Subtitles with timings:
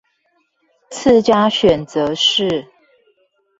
[0.89, 2.67] 次佳選擇是